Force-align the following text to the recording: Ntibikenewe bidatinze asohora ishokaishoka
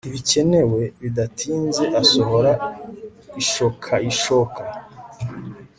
Ntibikenewe 0.03 0.79
bidatinze 1.01 1.83
asohora 2.01 2.51
ishokaishoka 3.41 4.61